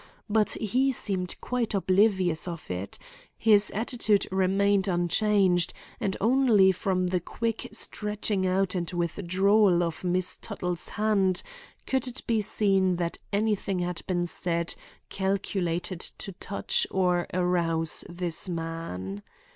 But 0.27 0.53
he 0.53 0.91
seemed 0.91 1.35
quite 1.41 1.75
oblivious 1.75 2.47
of 2.47 2.71
it; 2.71 2.97
his 3.37 3.69
attitude 3.69 4.27
remained 4.31 4.87
unchanged, 4.87 5.75
and 5.99 6.17
only 6.19 6.71
from 6.71 7.05
the 7.05 7.19
quick 7.19 7.67
stretching 7.71 8.47
out 8.47 8.73
and 8.73 8.89
withdrawal 8.89 9.83
of 9.83 10.03
Miss 10.03 10.39
Tuttle's 10.39 10.89
hand 10.89 11.43
could 11.85 12.07
it 12.07 12.23
be 12.25 12.41
seen 12.41 12.95
that 12.95 13.19
anything 13.31 13.77
had 13.77 14.01
been 14.07 14.25
said 14.25 14.73
calculated 15.09 15.99
to 16.01 16.31
touch 16.31 16.87
or 16.89 17.27
arouse 17.31 18.03
this 18.09 18.49
man. 18.49 19.21